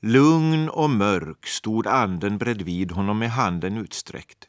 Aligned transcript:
Lugn 0.00 0.68
och 0.68 0.90
mörk 0.90 1.46
stod 1.46 1.86
anden 1.86 2.38
bredvid 2.38 2.92
honom 2.92 3.18
med 3.18 3.30
handen 3.30 3.76
utsträckt. 3.76 4.48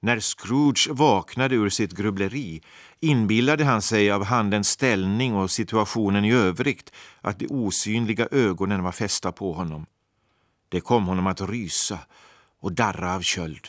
När 0.00 0.20
Scrooge 0.20 0.88
vaknade 0.90 1.54
ur 1.54 1.68
sitt 1.68 1.92
grubbleri 1.92 2.62
inbillade 3.00 3.64
han 3.64 3.82
sig 3.82 4.10
av 4.10 4.24
handens 4.24 4.68
ställning 4.68 5.34
och 5.34 5.50
situationen 5.50 6.24
i 6.24 6.32
övrigt 6.32 6.92
att 7.20 7.38
de 7.38 7.46
osynliga 7.46 8.28
ögonen 8.30 8.82
var 8.82 8.92
fästa 8.92 9.32
på 9.32 9.52
honom. 9.52 9.86
Det 10.68 10.80
kom 10.80 11.06
honom 11.06 11.26
att 11.26 11.40
rysa 11.40 11.98
och 12.60 12.72
darra 12.72 13.14
av 13.14 13.20
köld. 13.20 13.68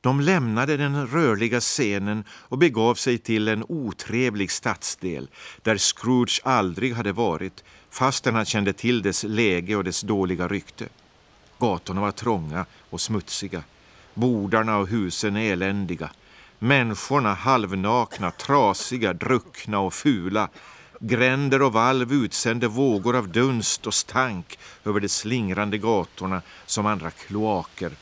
De 0.00 0.20
lämnade 0.20 0.76
den 0.76 1.06
rörliga 1.06 1.60
scenen 1.60 2.24
och 2.30 2.58
begav 2.58 2.94
sig 2.94 3.18
till 3.18 3.48
en 3.48 3.64
otrevlig 3.68 4.50
stadsdel 4.50 5.28
där 5.62 5.76
Scrooge 5.78 6.40
aldrig 6.44 6.94
hade 6.94 7.12
varit 7.12 7.64
fastän 7.90 8.34
han 8.34 8.44
kände 8.44 8.72
till 8.72 9.02
dess 9.02 9.24
läge 9.24 9.76
och 9.76 9.84
dess 9.84 10.00
dåliga 10.00 10.48
rykte. 10.48 10.88
Gatorna 11.58 12.00
var 12.00 12.10
trånga 12.10 12.66
och 12.90 13.00
smutsiga. 13.00 13.62
Bordarna 14.14 14.76
och 14.76 14.88
husen 14.88 15.36
eländiga. 15.36 16.10
Människorna 16.58 17.34
halvnakna, 17.34 18.30
trasiga, 18.30 19.12
druckna 19.12 19.78
och 19.80 19.94
fula. 19.94 20.48
Gränder 21.00 21.62
och 21.62 21.72
valv 21.72 22.12
utsände 22.12 22.68
vågor 22.68 23.16
av 23.16 23.28
dunst 23.28 23.86
och 23.86 23.94
stank 23.94 24.58
över 24.84 25.00
de 25.00 25.08
slingrande 25.08 25.78
gatorna 25.78 26.42
som 26.66 26.86
andra 26.86 27.10
kloaker. 27.10 27.92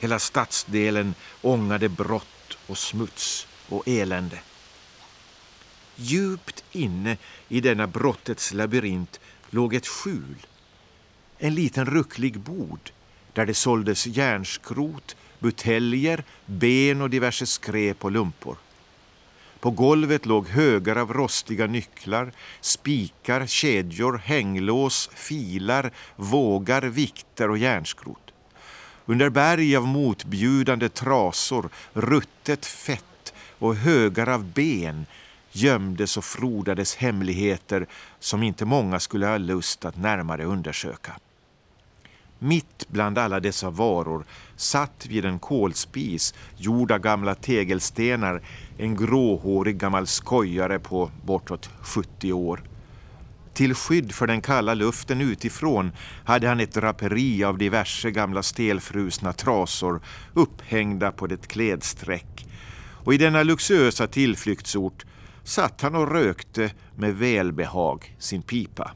Hela 0.00 0.18
stadsdelen 0.18 1.14
ångade 1.42 1.88
brott 1.88 2.58
och 2.66 2.78
smuts 2.78 3.46
och 3.68 3.88
elände. 3.88 4.38
Djupt 5.96 6.64
inne 6.72 7.16
i 7.48 7.60
denna 7.60 7.86
brottets 7.86 8.52
labyrint 8.52 9.20
låg 9.50 9.74
ett 9.74 9.86
skjul. 9.86 10.46
En 11.38 11.54
liten 11.54 11.86
rucklig 11.86 12.38
bod 12.38 12.90
där 13.32 13.46
det 13.46 13.54
såldes 13.54 14.06
järnskrot, 14.06 15.16
buteljer, 15.38 16.24
ben 16.46 17.02
och 17.02 17.10
diverse 17.10 17.46
skräp 17.46 18.04
och 18.04 18.10
lumpor. 18.10 18.56
På 19.60 19.70
golvet 19.70 20.26
låg 20.26 20.48
högar 20.48 20.96
av 20.96 21.12
rostiga 21.12 21.66
nycklar, 21.66 22.32
spikar, 22.60 23.46
kedjor, 23.46 24.18
hänglås, 24.18 25.10
filar, 25.14 25.92
vågar, 26.16 26.82
vikter 26.82 27.50
och 27.50 27.58
järnskrot. 27.58 28.29
Under 29.10 29.30
berg 29.30 29.76
av 29.76 29.86
motbjudande 29.86 30.88
trasor, 30.88 31.70
ruttet 31.92 32.66
fett 32.66 33.34
och 33.58 33.76
högar 33.76 34.28
av 34.28 34.44
ben 34.44 35.06
gömdes 35.52 36.16
och 36.16 36.24
frodades 36.24 36.96
hemligheter 36.96 37.86
som 38.18 38.42
inte 38.42 38.64
många 38.64 39.00
skulle 39.00 39.26
ha 39.26 39.38
lust 39.38 39.84
att 39.84 39.96
närmare 39.96 40.44
undersöka. 40.44 41.12
Mitt 42.38 42.88
bland 42.88 43.18
alla 43.18 43.40
dessa 43.40 43.70
varor 43.70 44.24
satt 44.56 45.06
vid 45.06 45.24
en 45.24 45.38
kolspis 45.38 46.34
gjord 46.56 46.92
av 46.92 46.98
gamla 46.98 47.34
tegelstenar 47.34 48.42
en 48.78 48.96
gråhårig 48.96 49.78
gammal 49.78 50.06
skojare 50.06 50.78
på 50.78 51.10
bortåt 51.24 51.70
70 51.80 52.32
år. 52.32 52.62
Till 53.60 53.74
skydd 53.74 54.12
för 54.12 54.26
den 54.26 54.40
kalla 54.40 54.74
luften 54.74 55.20
utifrån 55.20 55.92
hade 56.24 56.48
han 56.48 56.60
ett 56.60 56.74
draperi 56.74 57.44
av 57.44 57.58
diverse 57.58 58.10
gamla 58.10 58.42
stelfrusna 58.42 59.32
trasor 59.32 60.00
upphängda 60.34 61.12
på 61.12 61.26
ett 61.26 61.48
klädsträck. 61.48 62.46
Och 63.04 63.14
i 63.14 63.18
denna 63.18 63.42
luxuösa 63.42 64.06
tillflyktsort 64.06 65.04
satt 65.44 65.80
han 65.80 65.94
och 65.94 66.12
rökte 66.12 66.70
med 66.96 67.14
välbehag 67.14 68.16
sin 68.18 68.42
pipa. 68.42 68.92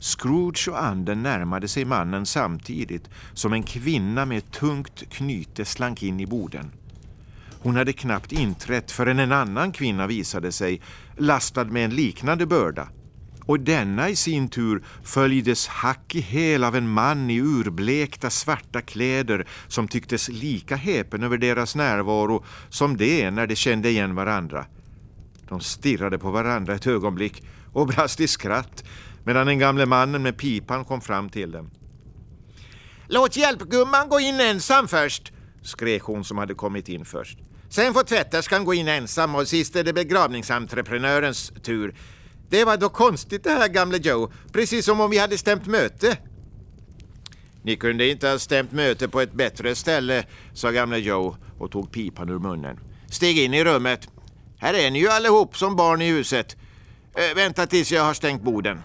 Scrooge 0.00 0.68
och 0.68 0.84
anden 0.84 1.22
närmade 1.22 1.68
sig 1.68 1.84
mannen 1.84 2.26
samtidigt 2.26 3.10
som 3.34 3.52
en 3.52 3.62
kvinna 3.62 4.26
med 4.26 4.38
ett 4.38 4.52
tungt 4.52 5.10
knyte 5.10 5.64
slank 5.64 6.02
in 6.02 6.20
i 6.20 6.26
boden. 6.26 6.72
Hon 7.62 7.76
hade 7.76 7.92
knappt 7.92 8.32
inträtt 8.32 8.92
förrän 8.92 9.18
en 9.18 9.32
annan 9.32 9.72
kvinna 9.72 10.06
visade 10.06 10.52
sig, 10.52 10.80
lastad 11.16 11.64
med 11.64 11.84
en 11.84 11.94
liknande 11.96 12.46
börda. 12.46 12.88
Och 13.44 13.60
denna 13.60 14.08
i 14.08 14.16
sin 14.16 14.48
tur 14.48 14.84
följdes 15.02 15.68
hack 15.68 16.14
i 16.14 16.20
häl 16.20 16.64
av 16.64 16.76
en 16.76 16.88
man 16.88 17.30
i 17.30 17.40
urblekta 17.40 18.30
svarta 18.30 18.80
kläder 18.80 19.46
som 19.68 19.88
tycktes 19.88 20.28
lika 20.28 20.76
häpen 20.76 21.22
över 21.22 21.38
deras 21.38 21.76
närvaro 21.76 22.44
som 22.68 22.96
det 22.96 23.30
när 23.30 23.46
de 23.46 23.56
kände 23.56 23.88
igen 23.88 24.14
varandra. 24.14 24.66
De 25.48 25.60
stirrade 25.60 26.18
på 26.18 26.30
varandra 26.30 26.74
ett 26.74 26.86
ögonblick 26.86 27.42
och 27.72 27.86
brast 27.86 28.20
i 28.20 28.28
skratt 28.28 28.84
medan 29.24 29.46
den 29.46 29.58
gamle 29.58 29.86
mannen 29.86 30.22
med 30.22 30.36
pipan 30.36 30.84
kom 30.84 31.00
fram 31.00 31.28
till 31.28 31.50
dem. 31.50 31.70
Låt 33.06 33.36
hjälpgumman 33.36 34.08
gå 34.08 34.20
in 34.20 34.40
ensam 34.40 34.88
först, 34.88 35.32
skrek 35.62 36.02
hon 36.02 36.24
som 36.24 36.38
hade 36.38 36.54
kommit 36.54 36.88
in 36.88 37.04
först. 37.04 37.38
Sen 37.68 37.94
får 37.94 38.02
tvätterskan 38.02 38.64
gå 38.64 38.74
in 38.74 38.88
ensam 38.88 39.34
och 39.34 39.48
sist 39.48 39.76
är 39.76 39.84
det 39.84 39.92
begravningsentreprenörens 39.92 41.52
tur. 41.62 41.94
Det 42.50 42.64
var 42.64 42.76
då 42.76 42.88
konstigt 42.88 43.44
det 43.44 43.50
här 43.50 43.68
gamle 43.68 43.98
Joe, 43.98 44.32
precis 44.52 44.84
som 44.84 45.00
om 45.00 45.10
vi 45.10 45.18
hade 45.18 45.38
stämt 45.38 45.66
möte. 45.66 46.16
Ni 47.62 47.76
kunde 47.76 48.08
inte 48.08 48.28
ha 48.28 48.38
stämt 48.38 48.72
möte 48.72 49.08
på 49.08 49.20
ett 49.20 49.32
bättre 49.32 49.74
ställe, 49.74 50.24
sa 50.54 50.70
gamle 50.70 50.98
Joe 50.98 51.36
och 51.58 51.70
tog 51.70 51.92
pipan 51.92 52.28
ur 52.28 52.38
munnen. 52.38 52.80
Stig 53.10 53.38
in 53.38 53.54
i 53.54 53.64
rummet. 53.64 54.08
Här 54.58 54.74
är 54.74 54.90
ni 54.90 54.98
ju 54.98 55.08
allihop 55.08 55.56
som 55.56 55.76
barn 55.76 56.02
i 56.02 56.10
huset. 56.10 56.56
Äh, 57.14 57.34
vänta 57.34 57.66
tills 57.66 57.92
jag 57.92 58.04
har 58.04 58.14
stängt 58.14 58.42
borden. 58.42 58.80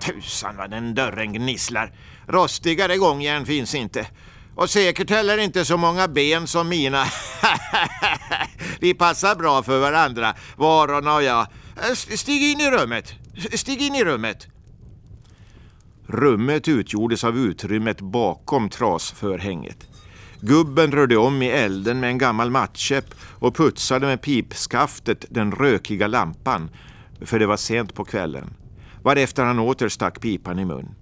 Tusan 0.00 0.56
vad 0.56 0.70
den 0.70 0.94
dörren 0.94 1.32
gnisslar. 1.32 1.92
Rostigare 2.26 2.96
gångjärn 2.96 3.46
finns 3.46 3.74
inte. 3.74 4.06
Och 4.54 4.70
säkert 4.70 5.10
heller 5.10 5.38
inte 5.38 5.64
så 5.64 5.76
många 5.76 6.08
ben 6.08 6.46
som 6.46 6.68
mina. 6.68 7.04
Vi 8.80 8.94
passar 8.94 9.36
bra 9.36 9.62
för 9.62 9.80
varandra, 9.80 10.34
varorna 10.56 11.14
och 11.14 11.22
jag. 11.22 11.46
Stig 11.94 12.42
in 12.42 12.60
i 12.60 12.70
rummet. 12.70 13.14
Stig 13.54 13.82
in 13.82 13.94
i 13.94 14.04
rummet. 14.04 14.46
Rummet 16.06 16.68
utgjordes 16.68 17.24
av 17.24 17.38
utrymmet 17.38 18.00
bakom 18.00 18.68
trasförhänget. 18.68 19.88
Gubben 20.40 20.92
rörde 20.92 21.16
om 21.16 21.42
i 21.42 21.48
elden 21.48 22.00
med 22.00 22.10
en 22.10 22.18
gammal 22.18 22.50
mattkäpp 22.50 23.14
och 23.38 23.56
putsade 23.56 24.06
med 24.06 24.22
pipskaftet 24.22 25.24
den 25.28 25.52
rökiga 25.52 26.06
lampan, 26.06 26.70
för 27.20 27.38
det 27.38 27.46
var 27.46 27.56
sent 27.56 27.94
på 27.94 28.04
kvällen 28.04 28.54
varefter 29.04 29.44
han 29.44 29.58
åter 29.58 29.88
stack 29.88 30.20
pipan 30.20 30.58
i 30.58 30.64
mun. 30.64 30.94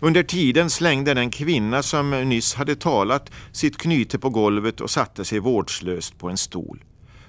Under 0.00 0.22
tiden 0.22 0.70
slängde 0.70 1.14
den 1.14 1.30
kvinna 1.30 1.82
som 1.82 2.10
nyss 2.10 2.54
hade 2.54 2.76
talat 2.76 3.30
sitt 3.52 3.78
knyte 3.78 4.18
på 4.18 4.28
golvet 4.30 4.80
och 4.80 4.90
satte 4.90 5.24
sig 5.24 5.38
vårdslöst 5.38 6.18
på 6.18 6.28
en 6.28 6.36
stol. 6.36 6.84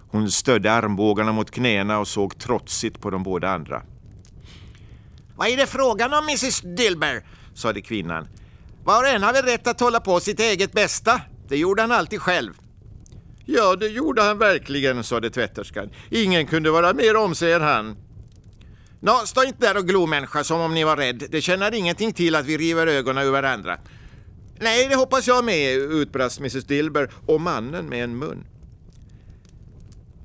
Hon 0.10 0.32
stödde 0.32 0.72
armbågarna 0.72 1.32
mot 1.32 1.52
knäna 1.52 2.00
och 2.00 2.08
såg 2.08 2.40
trotsigt 2.40 3.02
på 3.02 3.10
de 3.10 3.24
båda 3.24 3.50
andra. 3.50 3.82
Vad 5.36 5.48
är 5.48 5.58
det 5.58 5.68
frågan 5.68 6.14
om, 6.14 6.24
Mrs 6.24 6.62
Dilber? 6.62 7.24
sade 7.54 7.82
kvinnan. 7.82 8.28
Var 8.84 9.04
och 9.04 9.10
en 9.10 9.24
har 9.24 9.34
väl 9.34 9.46
rätt 9.46 9.68
att 9.68 9.80
hålla 9.80 10.00
på 10.00 10.20
sitt 10.20 10.40
eget 10.40 10.72
bästa? 10.72 11.22
Det 11.48 11.58
gjorde 11.58 11.82
han 11.82 11.92
alltid 11.92 12.22
själv. 12.22 12.54
Ja, 13.46 13.76
det 13.76 13.88
gjorde 13.88 14.22
han 14.22 14.38
verkligen, 14.38 15.04
sade 15.04 15.30
tvätterskan. 15.30 15.90
Ingen 16.10 16.48
kunde 16.48 16.72
vara 16.72 16.94
mer 16.94 17.16
om 17.16 17.36
sig 17.36 17.54
än 17.54 17.62
han. 17.62 17.96
Nå, 19.00 19.22
stå 19.26 19.44
inte 19.44 19.68
där 19.68 19.78
och 19.78 19.88
glo 19.88 20.06
människa 20.06 20.44
som 20.44 20.62
om 20.62 20.74
ni 20.74 20.84
var 20.84 20.98
rädd. 20.98 21.24
Det 21.30 21.42
känner 21.42 21.74
ingenting 21.74 22.14
till 22.14 22.36
att 22.36 22.46
vi 22.46 22.58
river 22.58 22.88
ögonen 22.88 23.28
ur 23.28 23.32
varandra. 23.32 23.78
Nej, 24.60 24.88
det 24.88 24.96
hoppas 24.96 25.28
jag 25.28 25.46
med, 25.46 25.78
utbrast 25.78 26.40
Mrs 26.40 26.66
Dilber 26.66 27.12
och 27.26 27.42
mannen 27.42 27.86
med 27.86 28.04
en 28.04 28.18
mun. 28.18 28.46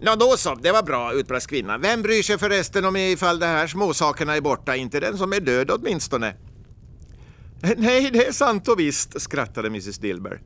Nå 0.01 0.15
då 0.17 0.37
så, 0.37 0.55
det 0.55 0.73
var 0.73 0.83
bra, 0.83 1.13
utbrast 1.13 1.47
kvinnan. 1.47 1.81
Vem 1.81 2.03
bryr 2.03 2.23
sig 2.23 2.39
förresten 2.39 2.85
om 2.85 2.97
ifall 2.97 3.39
de 3.39 3.47
här 3.47 3.67
småsakerna 3.67 4.37
är 4.37 4.41
borta? 4.41 4.77
Inte 4.77 5.01
den 5.01 5.19
som 5.19 5.33
är 5.33 5.41
död 5.41 5.71
åtminstone. 5.71 6.35
Nej, 7.77 8.11
det 8.13 8.27
är 8.27 8.33
sant 8.33 8.69
och 8.69 8.81
visst, 8.81 9.21
skrattade 9.21 9.69
Mrs 9.69 9.99
Dilber. 9.99 10.41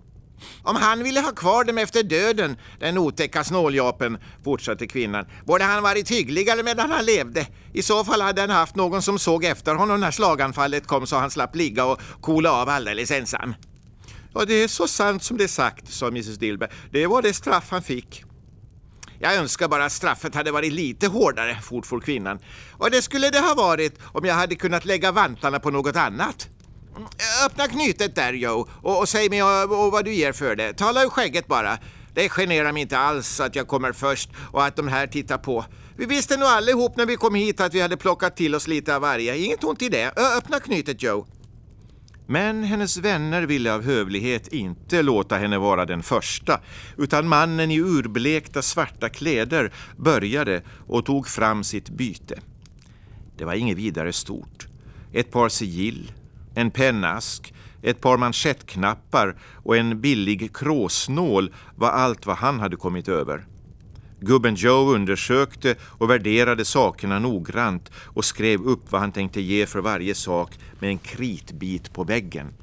Om 0.63 0.77
han 0.77 1.03
ville 1.03 1.21
ha 1.21 1.33
kvar 1.33 1.65
dem 1.65 1.79
efter 1.79 2.03
döden, 2.03 2.57
den 2.79 2.99
otäcka 2.99 3.45
snåljapen, 3.45 4.19
fortsatte 4.45 4.87
kvinnan, 4.87 5.27
borde 5.45 5.65
han 5.65 5.83
varit 5.83 6.11
hyggligare 6.11 6.63
medan 6.63 6.91
han 6.91 7.05
levde. 7.05 7.47
I 7.73 7.83
så 7.83 8.05
fall 8.05 8.21
hade 8.21 8.41
han 8.41 8.51
haft 8.51 8.77
någon 8.77 9.03
som 9.03 9.19
såg 9.19 9.45
efter 9.45 9.75
honom 9.75 10.01
när 10.01 10.11
slaganfallet 10.11 10.87
kom 10.87 11.07
så 11.07 11.17
han 11.17 11.31
slapp 11.31 11.57
ligga 11.57 11.85
och 11.85 12.01
kola 12.21 12.53
av 12.53 12.69
alldeles 12.69 13.11
ensam. 13.11 13.55
Ja, 14.35 14.45
det 14.45 14.55
är 14.55 14.69
så 14.69 14.89
sant 14.89 15.23
som 15.23 15.37
det 15.37 15.45
är 15.45 15.49
sagt, 15.49 15.93
sa 15.93 16.07
Mrs 16.09 16.39
Dilber. 16.39 16.73
Det 16.91 17.07
var 17.07 17.23
det 17.23 17.35
straff 17.35 17.67
han 17.71 17.83
fick. 17.83 18.25
Jag 19.19 19.35
önskar 19.35 19.69
bara 19.69 19.85
att 19.85 19.93
straffet 19.93 20.35
hade 20.35 20.51
varit 20.51 20.73
lite 20.73 21.07
hårdare, 21.07 21.59
fortfor 21.63 22.01
kvinnan. 22.01 22.39
Och 22.73 22.91
det 22.91 23.03
skulle 23.03 23.31
det 23.31 23.41
ha 23.41 23.55
varit 23.55 23.99
om 24.03 24.25
jag 24.25 24.35
hade 24.35 24.55
kunnat 24.55 24.85
lägga 24.85 25.13
vantarna 25.13 25.61
på 25.61 25.71
något 25.71 25.97
annat. 25.97 26.49
Öppna 27.47 27.67
knytet 27.67 28.15
där 28.15 28.33
Joe 28.33 28.69
och, 28.83 28.99
och 28.99 29.09
säg 29.09 29.31
mig 29.31 29.43
och, 29.43 29.85
och 29.87 29.93
vad 29.93 30.05
du 30.05 30.15
ger 30.15 30.33
för 30.33 30.57
det. 30.57 30.73
Tala 30.73 31.05
ur 31.05 31.09
skägget 31.09 31.47
bara. 31.47 31.79
Det 32.15 32.29
generar 32.29 32.73
mig 32.73 32.83
inte 32.83 32.99
alls 32.99 33.41
att 33.41 33.57
jag 33.57 33.69
kommer 33.69 33.93
först 33.93 34.31
och 34.53 34.65
att 34.65 34.77
de 34.77 34.89
här 34.89 35.07
tittar 35.07 35.39
på. 35.39 35.65
Vi 35.97 36.07
visste 36.07 36.37
nog 36.37 36.49
allihop 36.49 36.97
när 36.97 37.07
vi 37.07 37.17
kom 37.17 37.35
hit 37.35 37.61
att 37.61 37.75
vi 37.75 37.81
hade 37.81 37.97
plockat 37.97 38.37
till 38.37 38.55
oss 38.55 38.67
lite 38.69 38.97
av 38.97 39.03
varje. 39.03 39.37
Inget 39.37 39.65
ont 39.65 39.83
i 39.83 39.89
det. 39.89 40.13
Ö, 40.17 40.39
öppna 40.39 40.61
knytet, 40.61 41.03
Joe. 41.03 41.27
Men 42.27 42.65
hennes 42.65 42.97
vänner 42.97 43.43
ville 43.43 43.75
av 43.75 43.83
hövlighet 43.83 44.49
inte 44.49 45.03
låta 45.03 45.37
henne 45.37 45.59
vara 45.59 45.85
den 45.85 46.03
första, 46.03 46.61
utan 46.97 47.29
mannen 47.29 47.71
i 47.71 47.81
urblekta 47.81 48.63
svarta 48.63 49.09
kläder 49.09 49.73
började 49.97 50.63
och 50.87 51.05
tog 51.07 51.29
fram 51.29 51.65
sitt 51.65 51.89
byte. 51.89 52.41
Det 53.39 53.45
var 53.45 53.55
inget 53.55 53.77
vidare 53.77 54.13
stort. 54.13 54.67
Ett 55.13 55.31
par 55.31 55.49
sigill, 55.49 56.13
en 56.57 56.71
pennask, 56.71 57.55
ett 57.83 58.01
par 58.01 58.17
manschettknappar 58.17 59.37
och 59.65 59.77
en 59.77 60.01
billig 60.01 60.57
kråsnål 60.57 61.55
var 61.77 61.91
allt 61.91 62.27
vad 62.27 62.37
han 62.37 62.61
hade 62.61 62.77
kommit 62.77 63.09
över. 63.09 63.47
Gubben 64.21 64.55
Joe 64.55 64.95
undersökte 64.95 65.75
och 65.83 66.11
värderade 66.11 66.65
sakerna 66.65 67.19
noggrant 67.19 67.91
och 67.97 68.25
skrev 68.25 68.63
upp 68.63 68.93
vad 68.93 69.01
han 69.01 69.13
tänkte 69.13 69.41
ge 69.41 69.67
för 69.67 69.81
varje 69.81 70.15
sak 70.15 70.59
med 70.79 70.91
en 70.91 70.99
kritbit 70.99 71.93
på 71.93 72.05
väggen. 72.05 72.55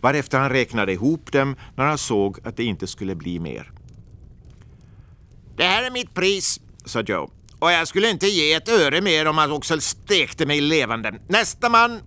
Varefter 0.00 0.38
han 0.38 0.50
räknade 0.50 0.92
ihop 0.92 1.32
dem 1.32 1.56
när 1.76 1.84
han 1.84 1.98
såg 1.98 2.38
att 2.44 2.56
det 2.56 2.64
inte 2.64 2.86
skulle 2.86 3.14
bli 3.14 3.38
mer. 3.38 3.72
Det 5.56 5.64
här 5.64 5.82
är 5.82 5.90
mitt 5.90 6.14
pris, 6.14 6.60
sa 6.84 7.00
Joe. 7.00 7.30
Och 7.58 7.72
jag 7.72 7.88
skulle 7.88 8.10
inte 8.10 8.26
ge 8.26 8.52
ett 8.52 8.68
öre 8.68 9.00
mer 9.00 9.26
om 9.26 9.38
han 9.38 9.52
också 9.52 9.80
stekte 9.80 10.46
mig 10.46 10.60
levande. 10.60 11.14
Nästa 11.28 11.68
man! 11.68 12.00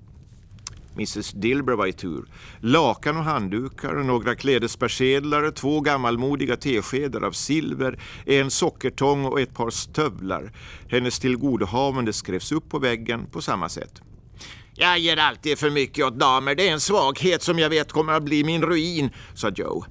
Mrs 0.94 1.31
Dilber 1.31 1.74
var 1.74 1.88
i 1.88 1.94
tur. 1.94 2.25
Lakan 2.60 3.18
och 3.18 3.24
handdukar, 3.24 3.94
några 3.94 4.36
klädespersedlar, 4.36 5.51
två 5.51 5.81
gammalmodiga 5.81 6.56
teskedar 6.56 7.22
av 7.22 7.31
silver, 7.31 8.00
en 8.25 8.51
sockertång 8.51 9.25
och 9.25 9.42
ett 9.42 9.54
par 9.54 9.69
stövlar. 9.69 10.51
Hennes 10.90 11.19
tillgodohavande 11.19 12.13
skrevs 12.13 12.51
upp 12.51 12.69
på 12.69 12.80
väggen 12.80 13.25
på 13.31 13.42
samma 13.42 13.69
sätt. 13.69 14.01
Jag 14.75 15.00
ger 15.00 15.18
alltid 15.18 15.60
för 15.60 15.69
mycket 15.69 16.06
åt 16.06 16.19
damer. 16.19 16.56
Det 16.56 16.68
är 16.68 16.74
en 16.74 16.80
svaghet 16.80 17.42
som 17.42 17.60
jag 17.60 17.69
vet 17.69 17.92
kommer 17.92 18.13
att 18.13 18.24
bli 18.24 18.44
min 18.44 18.62
ruin, 18.62 19.10
sa 19.34 19.50
Joe. 19.50 19.86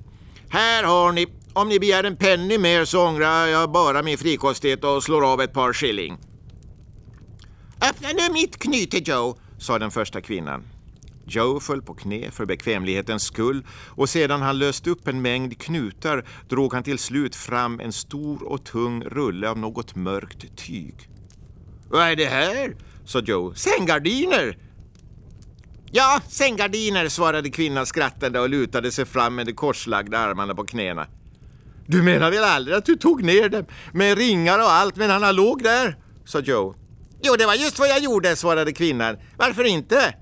Här 0.48 0.84
har 0.84 1.12
ni. 1.12 1.26
Om 1.54 1.68
ni 1.68 1.78
begär 1.78 2.04
en 2.04 2.16
penny 2.16 2.58
mer 2.58 2.84
så 2.84 3.06
ångrar 3.06 3.46
jag 3.46 3.72
bara 3.72 4.02
min 4.02 4.18
frikostighet 4.18 4.84
och 4.84 5.02
slår 5.02 5.32
av 5.32 5.40
ett 5.40 5.52
par 5.52 5.72
shilling. 5.72 6.18
Öppna 7.90 8.08
nu 8.08 8.32
mitt 8.32 8.58
knyte, 8.58 9.10
Joe, 9.10 9.38
sa 9.58 9.78
den 9.78 9.90
första 9.90 10.20
kvinnan. 10.20 10.64
Joe 11.34 11.60
föll 11.60 11.82
på 11.82 11.94
knä 11.94 12.30
för 12.30 12.46
bekvämlighetens 12.46 13.22
skull 13.22 13.66
och 13.88 14.08
sedan 14.08 14.42
han 14.42 14.58
löst 14.58 14.86
upp 14.86 15.08
en 15.08 15.22
mängd 15.22 15.58
knutar 15.58 16.24
drog 16.48 16.74
han 16.74 16.82
till 16.82 16.98
slut 16.98 17.36
fram 17.36 17.80
en 17.80 17.92
stor 17.92 18.42
och 18.42 18.64
tung 18.64 19.04
rulle 19.04 19.48
av 19.48 19.58
något 19.58 19.96
mörkt 19.96 20.56
tyg. 20.56 21.08
Vad 21.88 22.02
är 22.02 22.16
det 22.16 22.26
här? 22.26 22.76
sa 23.04 23.20
Joe. 23.20 23.54
Sänggardiner! 23.54 24.58
Ja, 25.90 26.20
sänggardiner, 26.28 27.08
svarade 27.08 27.50
kvinnan 27.50 27.86
skrattande 27.86 28.40
och 28.40 28.48
lutade 28.48 28.92
sig 28.92 29.04
fram 29.04 29.34
med 29.34 29.46
de 29.46 29.52
korslagda 29.52 30.18
armarna 30.18 30.54
på 30.54 30.64
knäna. 30.64 31.06
Du 31.86 32.02
menar 32.02 32.30
väl 32.30 32.44
aldrig 32.44 32.76
att 32.76 32.84
du 32.84 32.96
tog 32.96 33.22
ner 33.22 33.48
dem 33.48 33.64
med 33.92 34.18
ringar 34.18 34.58
och 34.58 34.72
allt 34.72 34.96
medan 34.96 35.22
han 35.22 35.36
låg 35.36 35.62
där? 35.62 35.96
sa 36.24 36.40
Joe. 36.40 36.74
Jo, 37.22 37.36
det 37.38 37.46
var 37.46 37.54
just 37.54 37.78
vad 37.78 37.88
jag 37.88 37.98
gjorde, 37.98 38.36
svarade 38.36 38.72
kvinnan. 38.72 39.16
Varför 39.36 39.64
inte? 39.64 40.14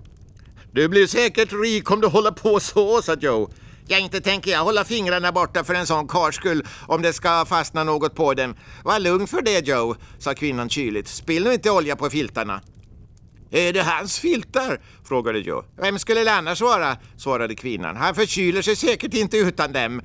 Du 0.73 0.89
blir 0.89 1.07
säkert 1.07 1.53
rik 1.53 1.91
om 1.91 2.01
du 2.01 2.07
håller 2.07 2.31
på 2.31 2.61
så, 2.61 3.03
sa 3.03 3.15
Joe. 3.15 3.51
Ja, 3.87 3.99
inte 3.99 4.21
tänker 4.21 4.51
jag 4.51 4.65
hålla 4.65 4.85
fingrarna 4.85 5.33
borta 5.33 5.65
för 5.65 5.75
en 5.75 5.87
sån 5.87 6.09
karls 6.09 6.37
skull 6.37 6.67
om 6.87 7.03
det 7.03 7.13
ska 7.13 7.45
fastna 7.45 7.85
något 7.85 8.15
på 8.15 8.35
dem. 8.35 8.55
Var 8.85 8.99
lugn 8.99 9.27
för 9.27 9.43
det, 9.43 9.67
Joe, 9.67 9.97
sa 10.19 10.35
kvinnan 10.35 10.69
kyligt. 10.69 11.09
Spill 11.09 11.45
nu 11.45 11.53
inte 11.53 11.71
olja 11.71 11.97
på 11.97 12.11
filtarna. 12.11 12.61
Är 13.51 13.73
det 13.73 13.83
hans 13.83 14.19
filtar? 14.19 14.81
frågade 15.05 15.39
Joe. 15.39 15.65
Vem 15.77 15.99
skulle 15.99 16.25
det 16.25 16.33
annars 16.33 16.61
vara? 16.61 16.97
svarade 17.17 17.55
kvinnan. 17.55 17.97
Han 17.97 18.15
förkyler 18.15 18.63
sig 18.63 18.77
säkert 18.77 19.15
inte 19.15 19.37
utan 19.37 19.73
dem. 19.73 20.03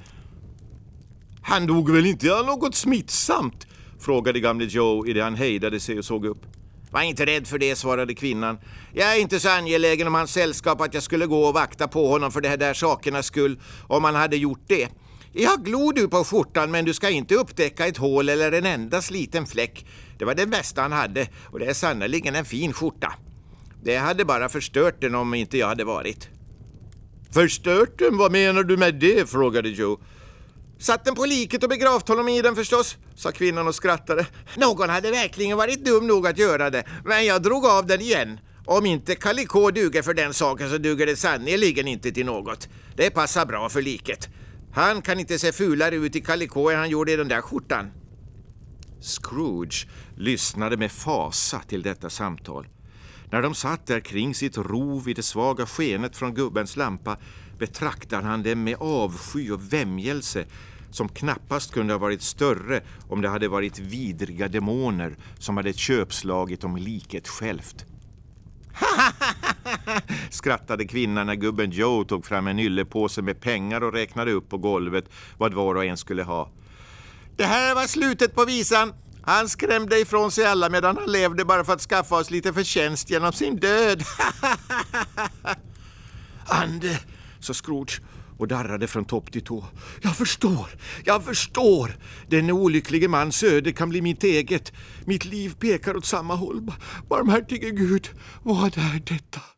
Han 1.42 1.68
dog 1.68 1.92
väl 1.92 2.06
inte 2.06 2.36
av 2.36 2.46
något 2.46 2.76
smittsamt? 2.76 3.68
frågade 4.00 4.40
gamle 4.40 4.66
Joe 4.66 5.08
i 5.08 5.14
det 5.14 5.22
han 5.22 5.36
hejdade 5.36 5.80
sig 5.80 5.98
och 5.98 6.06
såg 6.06 6.26
upp. 6.26 6.55
Var 6.96 7.02
inte 7.02 7.26
rädd 7.26 7.48
för 7.48 7.58
det, 7.58 7.76
svarade 7.76 8.16
kvinnan. 8.16 8.58
Jag 8.94 9.16
är 9.16 9.22
inte 9.22 9.40
så 9.40 9.50
angelägen 9.50 10.08
om 10.08 10.14
hans 10.14 10.32
sällskap 10.32 10.82
att 10.82 10.94
jag 10.94 11.04
skulle 11.04 11.26
gå 11.26 11.46
och 11.46 11.54
vakta 11.54 11.88
på 11.88 12.08
honom 12.08 12.32
för 12.32 12.42
de 12.42 12.48
här 12.48 12.58
där 12.58 12.74
sakernas 12.74 13.26
skull 13.26 13.60
om 13.88 14.04
han 14.04 14.16
hade 14.16 14.38
gjort 14.38 14.64
det. 14.68 14.90
Jag 15.34 15.50
har 15.50 15.58
glor 15.58 15.94
du 15.94 16.08
på 16.08 16.24
skjortan 16.24 16.72
men 16.72 16.86
du 16.86 16.94
ska 16.94 17.10
inte 17.10 17.36
upptäcka 17.36 17.88
ett 17.88 17.98
hål 17.98 18.30
eller 18.30 18.52
en 18.52 18.66
enda 18.66 19.02
sliten 19.02 19.46
fläck. 19.46 19.86
Det 20.18 20.26
var 20.26 20.36
det 20.36 20.46
bästa 20.46 20.82
han 20.82 20.92
hade 20.92 21.28
och 21.52 21.60
det 21.60 21.66
är 21.66 21.74
sannerligen 21.74 22.36
en 22.36 22.46
fin 22.46 22.74
skjorta. 22.74 23.14
Det 23.84 23.98
hade 23.98 24.26
bara 24.26 24.50
förstört 24.50 25.02
den 25.02 25.16
om 25.16 25.34
inte 25.34 25.58
jag 25.58 25.68
hade 25.68 25.84
varit. 25.84 26.30
Förstört 27.32 28.00
den? 28.00 28.18
Vad 28.18 28.32
menar 28.32 28.64
du 28.64 28.78
med 28.78 28.96
det? 28.96 29.30
frågade 29.30 29.70
Joe. 29.70 30.00
Satt 30.80 31.06
den 31.06 31.16
på 31.16 31.26
liket 31.26 31.64
och 31.64 31.70
begravt 31.70 32.08
honom 32.08 32.28
i 32.28 32.42
den 32.42 32.56
förstås, 32.56 32.98
sa 33.16 33.32
kvinnan 33.32 33.68
och 33.68 33.76
skrattade. 33.76 34.28
Någon 34.58 34.90
hade 34.90 35.12
verkligen 35.12 35.58
varit 35.58 35.86
dum 35.86 36.08
nog 36.08 36.28
att 36.28 36.38
göra 36.38 36.70
det, 36.70 36.84
men 37.06 37.26
jag 37.26 37.42
drog 37.42 37.66
av 37.66 37.86
den 37.86 38.02
igen. 38.02 38.40
Om 38.66 38.86
inte 38.86 39.16
Kalikå 39.16 39.72
duger 39.72 40.02
för 40.02 40.14
den 40.14 40.34
saken 40.34 40.70
så 40.70 40.78
duger 40.78 41.06
det 41.06 41.16
sannerligen 41.16 41.88
inte 41.88 42.12
till 42.12 42.26
något. 42.26 42.70
Det 42.96 43.10
passar 43.10 43.46
bra 43.46 43.70
för 43.70 43.82
liket. 43.82 44.30
Han 44.74 45.02
kan 45.02 45.20
inte 45.20 45.40
se 45.40 45.52
fulare 45.52 45.96
ut 45.96 46.16
i 46.16 46.22
Kalikå 46.22 46.70
än 46.70 46.78
han 46.78 46.90
gjorde 46.90 47.12
i 47.12 47.16
den 47.16 47.28
där 47.28 47.42
skjortan. 47.42 47.92
Scrooge 49.02 49.88
lyssnade 50.16 50.78
med 50.78 50.92
fasa 50.92 51.60
till 51.60 51.84
detta 51.84 52.10
samtal. 52.10 52.68
När 53.32 53.42
de 53.42 53.56
satt 53.56 53.88
där 53.88 54.00
kring 54.00 54.36
sitt 54.36 54.58
rov 54.58 55.10
i 55.10 55.14
det 55.14 55.24
svaga 55.24 55.66
skenet 55.66 56.18
från 56.18 56.34
gubbens 56.34 56.76
lampa 56.76 57.18
betraktar 57.60 58.22
han 58.22 58.44
dem 58.44 58.64
med 58.64 58.76
avsky 58.80 59.52
och 59.52 59.74
vämjelse 59.74 60.46
som 60.92 61.10
knappast 61.10 61.74
kunde 61.74 61.94
ha 61.94 61.98
varit 61.98 62.22
större 62.22 62.82
om 63.10 63.22
det 63.22 63.30
hade 63.30 63.48
varit 63.48 63.80
vidriga 63.80 64.48
demoner 64.48 65.16
som 65.40 65.58
hade 65.58 65.74
köpslagit 65.74 66.64
om 66.64 66.78
liket 66.78 67.28
självt. 67.28 67.86
skrattade 70.30 70.86
kvinnan 70.86 71.28
när 71.28 71.36
gubben 71.36 71.72
Joe 71.72 72.04
tog 72.04 72.26
fram 72.26 72.48
en 72.48 72.60
yllepåse 72.60 73.22
med 73.22 73.42
pengar 73.42 73.84
och 73.84 73.94
räknade 73.94 74.32
upp 74.32 74.50
på 74.50 74.58
golvet 74.58 75.06
vad 75.38 75.54
var 75.54 75.76
och 75.76 75.86
en 75.86 75.98
skulle 75.98 76.24
ha. 76.24 76.50
Det 77.36 77.46
här 77.46 77.76
var 77.76 77.88
slutet 77.88 78.36
på 78.36 78.46
visan. 78.46 78.94
Han 79.22 79.50
skrämde 79.50 80.00
ifrån 80.00 80.32
sig 80.32 80.46
alla 80.46 80.70
medan 80.70 80.98
han 80.98 81.12
levde 81.12 81.46
bara 81.46 81.64
för 81.64 81.74
att 81.74 81.82
skaffa 81.82 82.16
oss 82.16 82.32
lite 82.32 82.54
förtjänst 82.54 83.10
genom 83.10 83.34
sin 83.34 83.56
död. 83.56 84.04
Ande, 86.46 87.00
sa 87.46 87.54
Scrooge 87.54 88.02
och 88.38 88.48
darrade 88.48 88.88
från 88.88 89.06
topp 89.06 89.32
till 89.32 89.42
tå. 89.42 89.66
Jag 90.02 90.16
förstår, 90.16 90.70
jag 91.04 91.24
förstår. 91.24 91.96
Den 92.28 92.52
olycklige 92.52 93.08
mans 93.08 93.44
öde 93.44 93.72
kan 93.72 93.90
bli 93.90 94.02
mitt 94.02 94.24
eget. 94.24 94.74
Mitt 95.06 95.26
liv 95.26 95.56
pekar 95.60 95.98
åt 95.98 96.06
samma 96.06 96.36
håll. 96.36 96.72
Barmhärtige 97.10 97.70
Gud, 97.70 98.10
vad 98.44 98.78
är 98.78 99.02
detta? 99.06 99.55